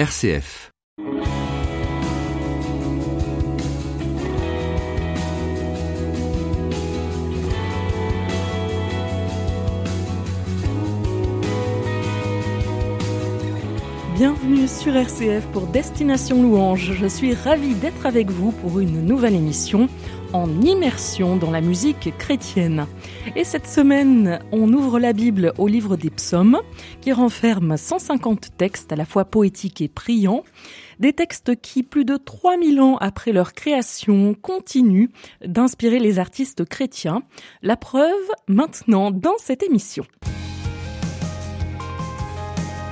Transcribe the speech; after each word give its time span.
RCF. 0.00 0.70
Bienvenue 14.20 14.68
sur 14.68 14.94
RCF 14.94 15.46
pour 15.46 15.66
Destination 15.66 16.42
Louange. 16.42 16.92
Je 16.92 17.06
suis 17.06 17.32
ravie 17.32 17.72
d'être 17.72 18.04
avec 18.04 18.28
vous 18.28 18.52
pour 18.52 18.78
une 18.78 19.00
nouvelle 19.02 19.34
émission 19.34 19.88
en 20.34 20.60
immersion 20.60 21.36
dans 21.36 21.50
la 21.50 21.62
musique 21.62 22.14
chrétienne. 22.18 22.86
Et 23.34 23.44
cette 23.44 23.66
semaine, 23.66 24.38
on 24.52 24.70
ouvre 24.74 24.98
la 24.98 25.14
Bible 25.14 25.54
au 25.56 25.68
livre 25.68 25.96
des 25.96 26.10
psaumes, 26.10 26.60
qui 27.00 27.14
renferme 27.14 27.78
150 27.78 28.58
textes 28.58 28.92
à 28.92 28.96
la 28.96 29.06
fois 29.06 29.24
poétiques 29.24 29.80
et 29.80 29.88
priants, 29.88 30.44
des 30.98 31.14
textes 31.14 31.58
qui, 31.58 31.82
plus 31.82 32.04
de 32.04 32.18
3000 32.18 32.78
ans 32.82 32.98
après 32.98 33.32
leur 33.32 33.54
création, 33.54 34.34
continuent 34.34 35.08
d'inspirer 35.42 35.98
les 35.98 36.18
artistes 36.18 36.66
chrétiens. 36.66 37.22
La 37.62 37.78
preuve 37.78 38.12
maintenant 38.48 39.12
dans 39.12 39.38
cette 39.38 39.62
émission. 39.62 40.04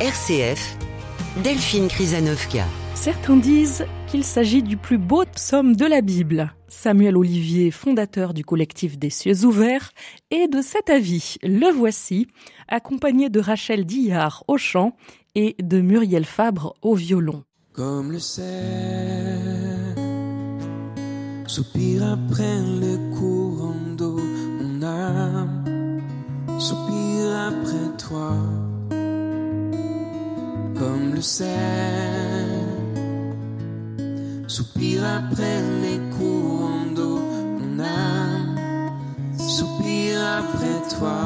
RCF, 0.01 0.79
Delphine 1.43 1.87
Krizanovka. 1.87 2.65
Certains 2.95 3.37
disent 3.37 3.87
qu'il 4.09 4.25
s'agit 4.25 4.63
du 4.63 4.77
plus 4.77 4.99
beau 4.99 5.25
psaume 5.33 5.77
de 5.77 5.87
la 5.87 6.01
Bible. 6.01 6.53
Samuel 6.67 7.17
Olivier, 7.17 7.71
fondateur 7.71 8.35
du 8.35 8.45
collectif 8.45 8.99
des 8.99 9.11
cieux 9.11 9.45
ouverts, 9.45 9.93
est 10.33 10.49
de 10.49 10.61
cet 10.61 10.91
avis. 10.91 11.37
Le 11.45 11.73
voici, 11.73 12.27
accompagné 12.67 13.29
de 13.29 13.39
Rachel 13.39 13.87
Dillard 13.87 14.43
au 14.49 14.59
chant 14.59 14.97
et 15.37 15.55
de 15.63 15.81
Muriel 15.81 16.25
Fabre 16.25 16.75
au 16.83 16.97
violon. 16.97 17.45
Comme 17.73 18.11
le 18.11 18.19
cerf 18.19 19.95
soupire 21.47 22.05
après 22.05 22.61
le 22.81 23.17
courant 23.17 23.75
d'eau, 23.97 24.19
mon 24.61 24.83
âme 24.83 26.01
soupire 26.59 27.49
après 27.49 27.97
toi. 27.97 28.35
Comme 30.79 31.15
le 31.15 31.21
cerf 31.21 31.49
soupire 34.47 35.03
après 35.05 35.61
les 35.83 35.99
courants 36.17 36.87
d'eau, 36.95 37.19
mon 37.59 37.81
âme 37.81 38.57
soupire 39.37 40.21
après 40.39 40.97
toi. 40.97 41.21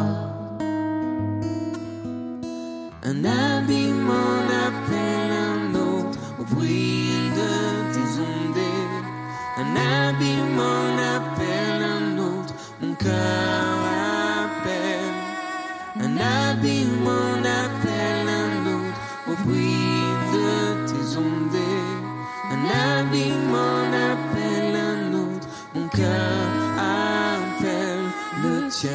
Un 3.04 3.24
abîme 3.24 4.08
en 4.08 4.42
appelle 4.68 5.32
un 5.54 5.74
autre 5.74 6.18
au 6.40 6.44
bruit 6.54 7.10
de 7.38 7.52
tes 7.92 8.10
ondées. 8.32 8.88
Un 9.58 9.70
abîme 10.08 10.58
en 10.58 11.16
appelle 11.16 11.31
Un 23.32 23.38
abîme 23.38 23.54
en 23.54 23.92
appelle 24.12 24.76
un 24.76 25.12
autre, 25.14 25.48
mon 25.74 25.88
cœur 25.88 26.44
appelle 26.78 28.06
le 28.42 28.68
tien. 28.68 28.90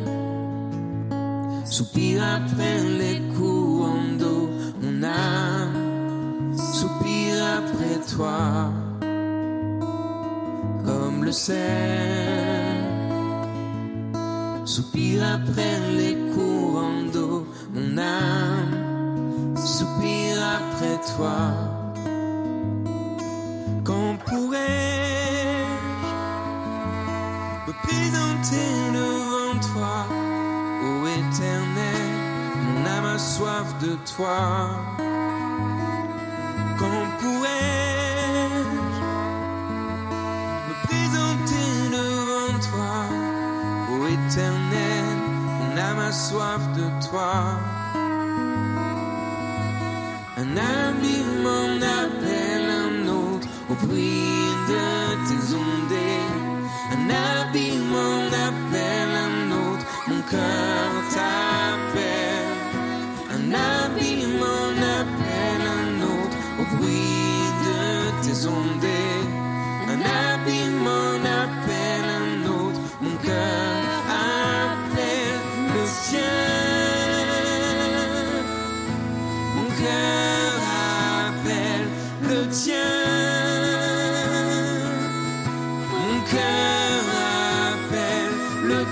soupire 1.65 2.23
après 2.23 2.79
les 2.99 3.21
courants 3.37 4.17
d'eau, 4.19 4.49
mon 4.83 5.03
âme 5.03 6.57
soupire 6.57 7.43
après 7.59 8.01
toi. 8.17 8.76
Le 11.27 11.33
cerf 11.33 11.57
soupire 14.65 15.25
après 15.35 15.81
les 15.99 16.17
courants 16.33 17.03
d'eau, 17.13 17.45
mon 17.75 17.99
âme 17.99 19.57
soupire 19.57 20.39
après 20.59 20.99
toi. 21.17 21.39
Quand 23.83 24.15
pourrais-je 24.25 25.67
me 27.67 27.73
présenter 27.87 28.69
devant 28.95 29.59
toi, 29.73 29.97
ô 30.85 31.07
éternel, 31.09 32.09
mon 32.63 32.87
âme 32.87 33.17
a 33.17 33.19
soif 33.19 33.69
de 33.83 33.97
toi. 34.15 34.39
Quand 36.79 37.05
pourrais-je 37.19 37.36
éternel, 44.37 45.07
mon 45.59 45.79
âme 45.79 45.99
a 45.99 46.13
soif 46.13 46.61
de 46.77 46.87
toi. 47.09 47.33
Un 50.37 50.57
ami 50.57 51.17
m'en 51.43 51.77
appelle 52.01 52.69
un 52.85 53.09
autre 53.09 53.49
au 53.71 53.75
bruit 53.87 54.51
de 54.69 54.85
tes 55.27 55.45
ondées. 55.55 56.29
Un 56.95 57.05
abîme 57.41 57.87
m'en 57.95 58.27
appelle 58.49 59.15
un 59.29 59.41
autre, 59.65 59.87
mon 60.09 60.21
cœur 60.31 60.86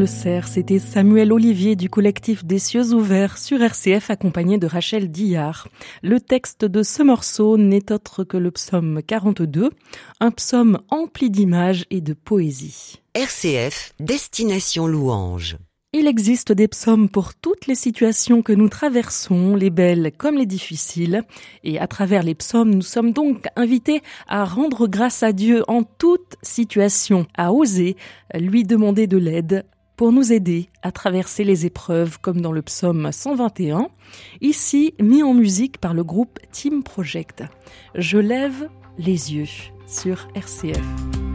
le 0.00 0.06
cerf, 0.06 0.48
c'était 0.48 0.78
Samuel 0.78 1.30
Olivier 1.30 1.76
du 1.76 1.90
collectif 1.90 2.42
des 2.42 2.58
cieux 2.58 2.94
ouverts 2.94 3.36
sur 3.36 3.60
RCF 3.60 4.08
accompagné 4.08 4.56
de 4.56 4.66
Rachel 4.66 5.10
Dillard. 5.10 5.68
Le 6.02 6.20
texte 6.20 6.64
de 6.64 6.82
ce 6.82 7.02
morceau 7.02 7.58
n'est 7.58 7.92
autre 7.92 8.24
que 8.24 8.38
le 8.38 8.50
psaume 8.50 9.02
42, 9.06 9.68
un 10.20 10.30
psaume 10.30 10.78
empli 10.88 11.28
d'images 11.28 11.84
et 11.90 12.00
de 12.00 12.14
poésie. 12.14 13.02
RCF, 13.12 13.92
Destination 14.00 14.86
Louange. 14.86 15.58
Il 15.92 16.06
existe 16.06 16.52
des 16.52 16.68
psaumes 16.68 17.10
pour 17.10 17.34
toutes 17.34 17.66
les 17.66 17.74
situations 17.74 18.40
que 18.40 18.54
nous 18.54 18.70
traversons, 18.70 19.54
les 19.54 19.68
belles 19.68 20.12
comme 20.16 20.36
les 20.36 20.46
difficiles. 20.46 21.24
Et 21.62 21.78
à 21.78 21.86
travers 21.86 22.22
les 22.22 22.34
psaumes, 22.34 22.72
nous 22.72 22.80
sommes 22.80 23.12
donc 23.12 23.44
invités 23.54 24.00
à 24.28 24.46
rendre 24.46 24.86
grâce 24.86 25.22
à 25.22 25.32
Dieu 25.32 25.62
en 25.68 25.82
toute 25.82 26.36
situation, 26.40 27.26
à 27.36 27.52
oser 27.52 27.96
lui 28.34 28.64
demander 28.64 29.06
de 29.06 29.18
l'aide 29.18 29.66
pour 30.00 30.12
nous 30.12 30.32
aider 30.32 30.70
à 30.80 30.92
traverser 30.92 31.44
les 31.44 31.66
épreuves 31.66 32.18
comme 32.20 32.40
dans 32.40 32.52
le 32.52 32.62
psaume 32.62 33.12
121, 33.12 33.90
ici 34.40 34.94
mis 34.98 35.22
en 35.22 35.34
musique 35.34 35.76
par 35.76 35.92
le 35.92 36.02
groupe 36.02 36.38
Team 36.52 36.82
Project. 36.82 37.44
Je 37.94 38.16
lève 38.16 38.70
les 38.96 39.34
yeux 39.34 39.44
sur 39.86 40.26
RCF. 40.34 41.29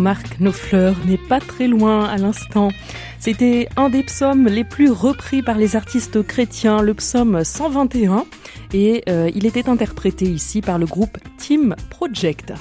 Marc, 0.00 0.40
nos 0.40 0.50
fleurs 0.52 0.96
n'est 1.06 1.18
pas 1.18 1.38
très 1.40 1.68
loin 1.68 2.04
à 2.04 2.16
l'instant. 2.16 2.70
C'était 3.18 3.68
un 3.76 3.90
des 3.90 4.02
psaumes 4.02 4.46
les 4.46 4.64
plus 4.64 4.90
repris 4.90 5.42
par 5.42 5.58
les 5.58 5.76
artistes 5.76 6.22
chrétiens, 6.22 6.80
le 6.80 6.94
psaume 6.94 7.44
121, 7.44 8.24
et 8.72 9.04
euh, 9.08 9.30
il 9.34 9.46
était 9.46 9.68
interprété 9.68 10.24
ici 10.24 10.62
par 10.62 10.78
le 10.78 10.86
groupe 10.86 11.18
Team 11.36 11.76
Project. 11.90 12.54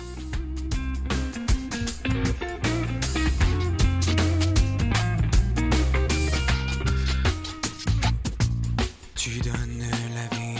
Tu 9.16 9.40
donnes 9.40 9.86
la 10.14 10.28
vie. 10.36 10.60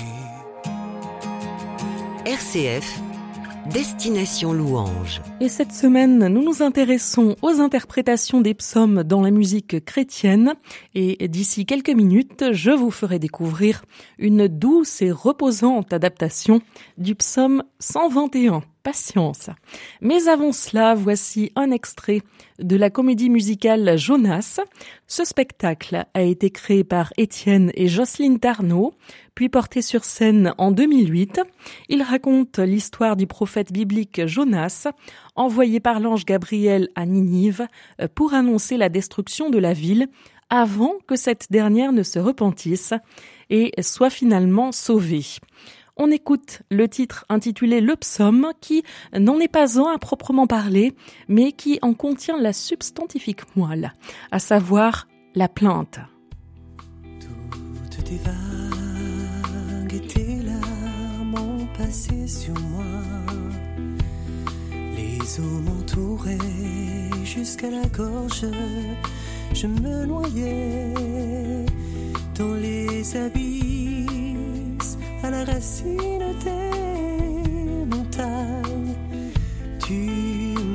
RCF 2.26 3.09
Destination 3.74 4.52
Louange. 4.52 5.22
Et 5.40 5.48
cette 5.48 5.74
semaine, 5.74 6.28
nous 6.28 6.44
nous 6.44 6.64
intéressons 6.64 7.36
aux 7.44 7.60
interprétations 7.60 8.42
des 8.42 8.56
psaumes 8.56 9.04
dans 9.04 9.22
la 9.22 9.30
musique 9.30 9.86
chrétienne. 9.86 10.56
Et 10.96 11.28
d'ici 11.28 11.68
quelques 11.68 11.90
minutes, 11.92 12.46
je 12.52 12.72
vous 12.72 12.90
ferai 12.90 13.20
découvrir 13.20 13.84
une 14.18 14.48
douce 14.48 15.04
et 15.04 15.12
reposante 15.12 15.94
adaptation 15.94 16.62
du 16.98 17.14
psaume 17.14 17.64
121 17.80 18.64
Mais 20.02 20.28
avant 20.28 20.52
cela, 20.52 20.96
voici 20.96 21.52
un 21.56 21.72
extrait 21.72 22.22
de 22.60 22.76
la 22.76 22.90
comédie 22.90 23.30
musicale 23.30 23.98
Jonas. 23.98 24.60
Ce 25.08 25.24
spectacle 25.24 26.06
a 26.14 26.22
été 26.22 26.50
créé 26.50 26.84
par 26.84 27.14
Étienne 27.18 27.72
et 27.76 27.88
Jocelyne 27.88 28.40
Tarnot, 28.40 28.94
puis 29.36 29.50
porté 29.50 29.82
sur 29.82 30.04
scène 30.04 30.54
en 30.58 30.72
2008. 30.72 31.42
Il 31.90 32.04
raconte 32.04 32.60
l'histoire 32.60 33.16
du 33.16 33.28
prophète 33.28 33.72
biblique 33.72 34.26
Jonas, 34.26 34.88
envoyé 35.36 35.80
par 35.80 36.00
l'ange 36.00 36.26
Gabriel 36.26 36.90
à 36.96 37.06
Ninive 37.06 37.68
pour 38.16 38.34
annoncer 38.34 38.78
la 38.78 38.90
destruction 38.90 39.50
de 39.50 39.58
la 39.58 39.74
ville 39.74 40.08
avant 40.50 40.96
que 41.08 41.16
cette 41.16 41.52
dernière 41.52 41.92
ne 41.92 42.04
se 42.04 42.20
repentisse 42.20 42.94
et 43.50 43.72
soit 43.82 44.10
finalement 44.10 44.72
sauvée 44.72 45.26
on 46.00 46.10
écoute 46.10 46.64
le 46.72 46.88
titre 46.88 47.26
intitulé 47.30 47.82
Le 47.82 47.96
psaume 47.96 48.48
qui 48.62 48.84
n'en 49.14 49.40
est 49.40 49.50
pas 49.50 49.80
un 49.80 49.94
à 49.94 49.98
proprement 50.00 50.48
parler, 50.48 50.96
mais 51.28 51.52
qui 51.52 51.78
en 51.82 51.94
contient 51.94 52.40
la 52.40 52.54
substantifique 52.54 53.56
moelle, 53.56 53.94
à 54.32 54.40
savoir 54.40 55.08
la 55.36 55.48
plainte. 55.50 56.00
Je 69.54 69.68
me 69.68 70.06
noyais 70.06 71.66
dans 72.38 72.54
les 72.54 73.18
habits 73.18 74.19
la 75.30 75.44
racine 75.44 76.34
des 76.44 77.86
montagnes. 77.86 78.96
Tu 79.86 80.00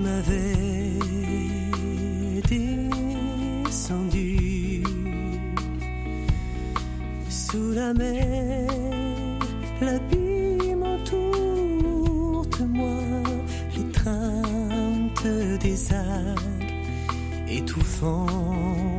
m'avais 0.02 0.98
descendu 3.64 4.82
sous 7.28 7.72
la 7.72 7.94
mer, 7.94 8.68
l'abîme 9.80 10.82
entoure 10.82 12.46
de 12.58 12.64
moi, 12.64 13.00
l'étreinte 13.76 15.26
des 15.60 15.92
algues 15.92 16.64
étouffant 17.48 18.93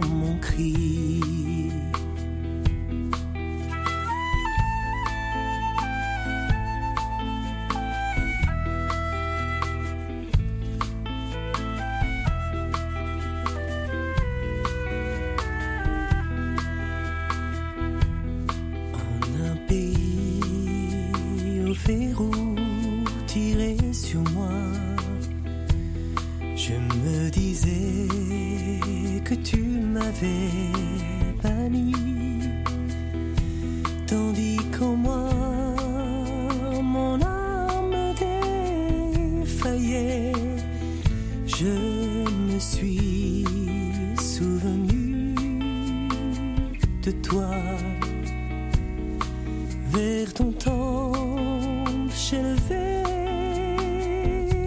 vers 49.92 50.34
ton 50.34 50.52
temple, 50.52 51.90
j'élevais 52.14 53.04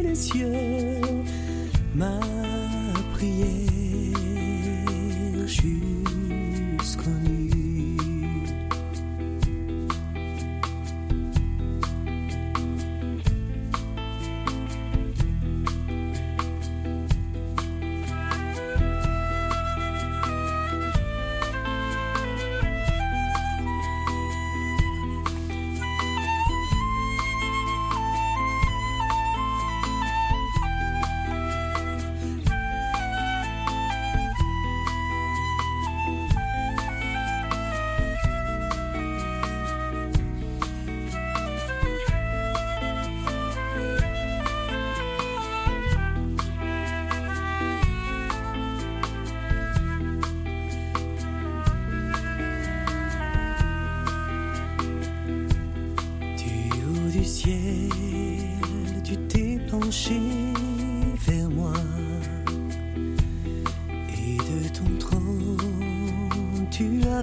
les 0.03 0.15
cieux, 0.15 1.01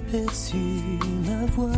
tu 0.08 0.16
as 0.16 0.20
perçu 0.20 0.56
ma 1.26 1.46
voix. 1.54 1.70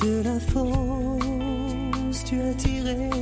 De 0.00 0.22
la 0.24 0.40
fosse, 0.40 2.24
tu 2.24 2.40
as 2.40 2.54
tiré 2.54 3.21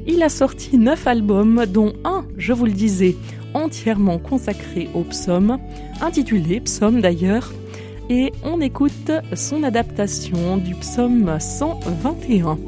Il 0.09 0.23
a 0.23 0.29
sorti 0.29 0.79
neuf 0.79 1.07
albums, 1.07 1.67
dont 1.67 1.93
un, 2.05 2.25
je 2.37 2.53
vous 2.53 2.67
le 2.67 2.73
disais, 2.73 3.15
entièrement 3.55 4.19
consacré 4.19 4.89
au 4.95 5.03
psaume, 5.03 5.59
intitulé 6.01 6.61
Psaume 6.61 7.01
d'ailleurs, 7.01 7.53
et 8.09 8.33
on 8.45 8.61
écoute 8.61 9.11
son 9.35 9.63
adaptation 9.63 10.57
du 10.57 10.75
psaume 10.75 11.39
121, 11.39 12.59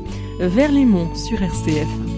Vers 0.40 0.70
les 0.70 0.84
monts 0.84 1.14
sur 1.14 1.42
RCF. 1.42 2.17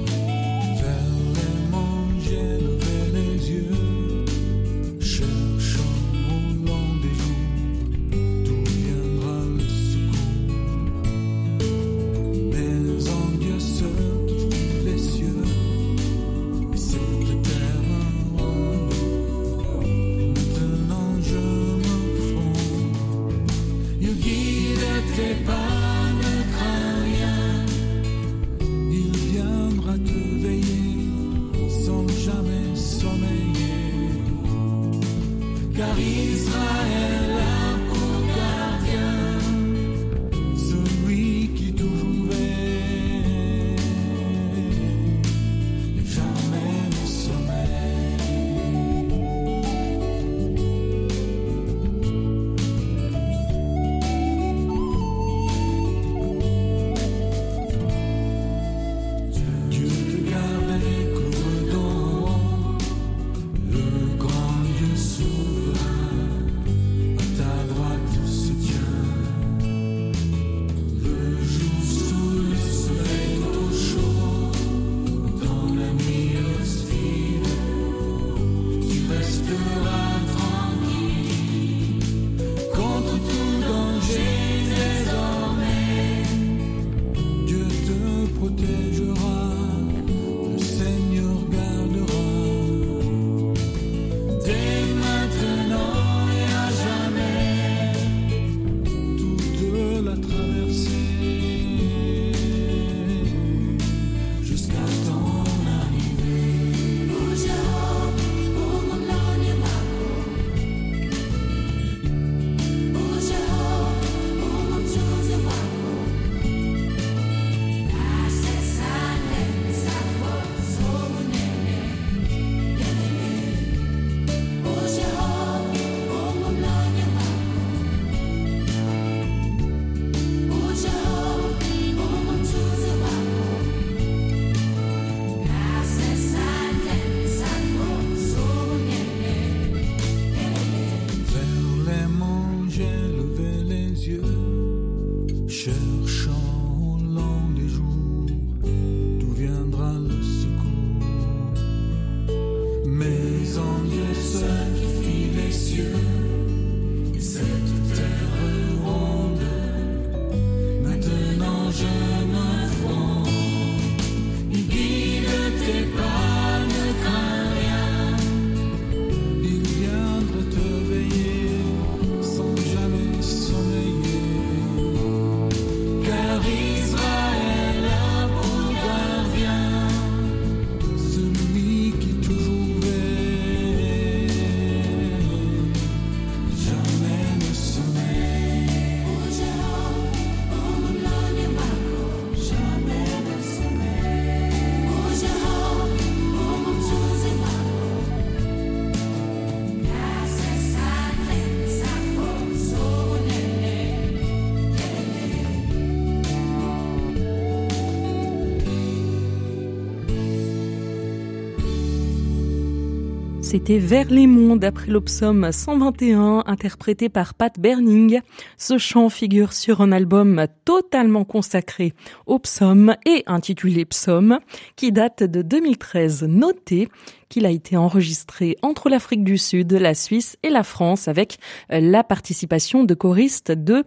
C'était 213.51 213.79
Vers 213.79 214.09
les 214.11 214.29
mondes 214.29 214.65
après 214.65 214.93
l'Opsum 214.93 215.51
121 215.51 216.45
interprété 216.47 217.09
par 217.09 217.35
Pat 217.35 217.59
Berning. 217.59 218.21
Ce 218.57 218.79
chant 218.79 219.09
figure 219.09 219.55
sur 219.55 219.81
un 219.81 219.91
album 219.91 220.47
totalement 220.65 221.25
consacré 221.25 221.93
au 222.27 222.39
psaume 222.39 222.95
et 223.07 223.25
intitulé 223.27 223.85
Psaume 223.87 224.39
qui 224.77 224.93
date 224.93 225.25
de 225.25 225.43
2013. 225.43 226.29
Notez 226.29 226.89
qu'il 227.29 227.45
a 227.45 227.51
été 227.51 227.77
enregistré 227.77 228.57
entre 228.63 228.89
l'Afrique 228.89 229.25
du 229.25 229.37
Sud, 229.37 229.73
la 229.73 229.95
Suisse 229.95 230.37
et 230.45 230.51
la 230.51 230.63
France 230.63 231.09
avec 231.09 231.39
la 231.71 232.05
participation 232.05 232.85
de 232.85 232.95
choristes 232.95 233.51
de 233.51 233.83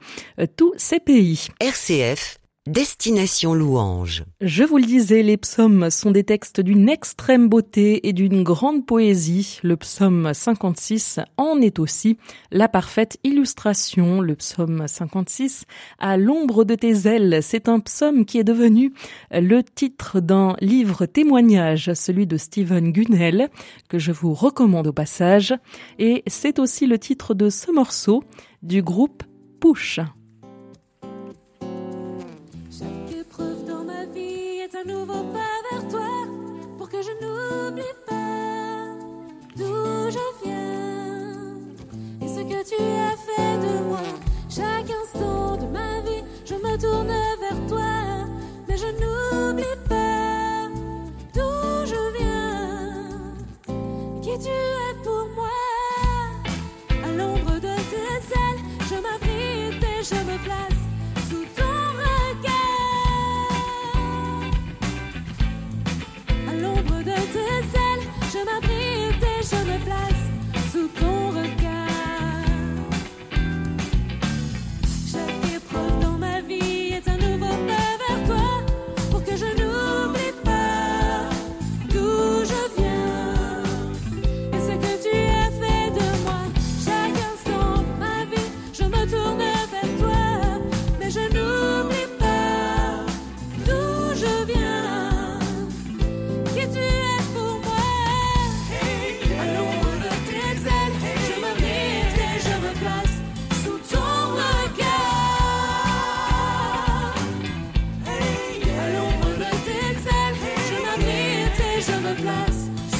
tous 0.57 0.73
ces 0.75 0.99
pays. 0.99 1.47
RCF 1.61 2.42
Destination 2.65 3.53
louange. 3.53 4.23
Je 4.39 4.63
vous 4.63 4.77
le 4.77 4.85
disais, 4.85 5.21
les 5.21 5.35
psaumes 5.35 5.89
sont 5.89 6.11
des 6.11 6.23
textes 6.23 6.61
d'une 6.61 6.87
extrême 6.87 7.49
beauté 7.49 8.07
et 8.07 8.13
d'une 8.13 8.41
grande 8.41 8.85
poésie. 8.85 9.59
Le 9.63 9.75
psaume 9.75 10.33
56 10.33 11.19
en 11.35 11.59
est 11.59 11.77
aussi 11.77 12.17
la 12.51 12.69
parfaite 12.69 13.17
illustration. 13.25 14.21
Le 14.21 14.37
psaume 14.37 14.87
56, 14.87 15.65
à 15.99 16.15
l'ombre 16.15 16.63
de 16.63 16.75
tes 16.75 17.05
ailes, 17.05 17.39
c'est 17.41 17.67
un 17.67 17.81
psaume 17.81 18.23
qui 18.23 18.39
est 18.39 18.45
devenu 18.45 18.93
le 19.29 19.61
titre 19.61 20.21
d'un 20.21 20.55
livre 20.61 21.05
témoignage, 21.05 21.93
celui 21.93 22.27
de 22.27 22.37
Stephen 22.37 22.93
Gunnell, 22.93 23.49
que 23.89 23.99
je 23.99 24.13
vous 24.13 24.33
recommande 24.33 24.87
au 24.87 24.93
passage. 24.93 25.53
Et 25.99 26.23
c'est 26.27 26.59
aussi 26.59 26.87
le 26.87 26.97
titre 26.97 27.33
de 27.33 27.49
ce 27.49 27.73
morceau 27.73 28.23
du 28.61 28.81
groupe 28.81 29.23
Push. 29.59 29.99
Nouveau 34.85 35.23
pas 35.31 35.61
vers 35.71 35.87
toi 35.87 36.27
pour 36.77 36.89
que 36.89 36.97
je 37.01 37.11
n'oublie 37.21 37.95
pas 38.05 38.85
d'où 39.55 40.09
je 40.09 40.43
viens 40.43 41.55
et 42.21 42.27
ce 42.27 42.41
que 42.41 42.63
tu 42.67 42.81
as 42.81 43.15
fait 43.25 43.57
de 43.65 43.83
moi. 43.85 44.01
Chaque 44.49 44.89
instant 44.89 45.57
de 45.57 45.65
ma 45.67 46.01
vie, 46.01 46.23
je 46.45 46.55
me 46.55 46.77
tourne 46.77 47.07
vers 47.07 47.67
toi, 47.67 48.27
mais 48.67 48.77
je 48.77 48.87
n'oublie 48.87 49.77
pas 49.87 50.69
d'où 51.33 51.85
je 51.85 52.17
viens, 52.17 53.09
qui 54.21 54.37
tu 54.37 54.49
es 54.49 54.93
pour 55.03 55.27
moi? 55.35 55.57
À 57.03 57.11
l'ombre 57.11 57.55
de 57.55 57.75
tes 57.89 58.33
ailes, 58.35 58.61
je 58.89 58.95
m'abrite 58.95 59.83
et 59.83 60.03
je 60.03 60.15
me 60.15 60.43
place. 60.43 60.62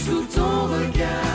Sous 0.06 0.26
ton 0.26 0.68
regard. 0.68 1.33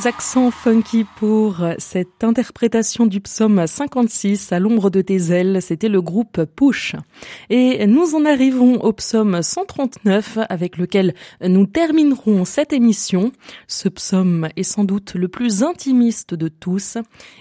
Beaux 0.00 0.06
accents 0.06 0.50
funky 0.50 1.04
pour 1.16 1.62
cette 1.78 2.24
interprétation 2.24 3.06
du 3.06 3.20
psaume 3.20 3.66
56 3.66 4.52
à 4.52 4.58
l'ombre 4.58 4.88
de 4.88 5.02
tes 5.02 5.32
ailes, 5.32 5.60
c'était 5.60 5.88
le 5.88 6.00
groupe 6.00 6.44
Push. 6.44 6.94
Et 7.50 7.86
nous 7.86 8.14
en 8.14 8.24
arrivons 8.24 8.82
au 8.82 8.92
psaume 8.92 9.42
139 9.42 10.38
avec 10.48 10.78
lequel 10.78 11.14
nous 11.42 11.66
terminerons 11.66 12.44
cette 12.44 12.72
émission. 12.72 13.32
Ce 13.66 13.88
psaume 13.88 14.48
est 14.56 14.62
sans 14.62 14.84
doute 14.84 15.14
le 15.14 15.28
plus 15.28 15.62
intimiste 15.62 16.34
de 16.34 16.48
tous 16.48 16.96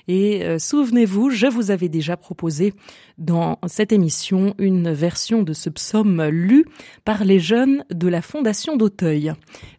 et 0.07 0.43
euh, 0.43 0.59
souvenez-vous, 0.59 1.29
je 1.29 1.47
vous 1.47 1.71
avais 1.71 1.89
déjà 1.89 2.17
proposé 2.17 2.73
dans 3.19 3.59
cette 3.67 3.91
émission 3.91 4.55
une 4.57 4.91
version 4.91 5.43
de 5.43 5.53
ce 5.53 5.69
psaume 5.69 6.23
lu 6.29 6.65
par 7.05 7.25
les 7.25 7.39
jeunes 7.39 7.83
de 7.91 8.07
la 8.07 8.21
Fondation 8.21 8.77
d'Auteuil. 8.77 9.33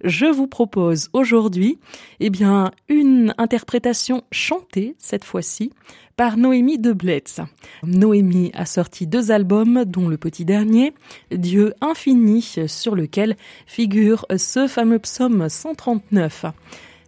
Je 0.04 0.26
vous 0.26 0.46
propose 0.46 1.08
aujourd'hui, 1.12 1.78
eh 2.20 2.30
bien, 2.30 2.69
une 2.88 3.35
interprétation 3.38 4.22
chantée 4.33 4.94
cette 4.98 5.24
fois-ci 5.24 5.72
par 6.16 6.37
Noémie 6.37 6.78
de 6.78 6.92
Bletz. 6.92 7.40
Noémie 7.83 8.50
a 8.54 8.66
sorti 8.66 9.06
deux 9.06 9.30
albums, 9.30 9.85
dont 9.87 10.09
le 10.09 10.18
petit 10.18 10.44
dernier, 10.44 10.92
Dieu 11.30 11.72
infini, 11.80 12.42
sur 12.66 12.94
lequel 12.94 13.37
figure 13.66 14.26
ce 14.37 14.66
fameux 14.66 14.98
psaume 14.98 15.48
139. 15.48 16.44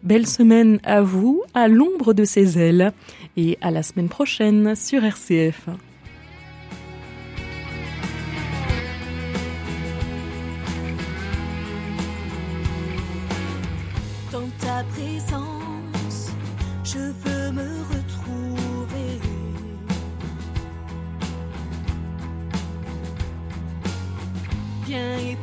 Belle 0.02 0.26
semaine 0.26 0.80
à 0.82 1.02
vous, 1.02 1.42
à 1.54 1.68
l'ombre 1.68 2.14
de 2.14 2.24
ses 2.24 2.58
ailes, 2.58 2.92
et 3.36 3.58
à 3.60 3.70
la 3.70 3.82
semaine 3.82 4.08
prochaine 4.08 4.74
sur 4.74 5.04
RCF. 5.04 5.68
Bien 24.92 25.16
éprouver 25.20 25.41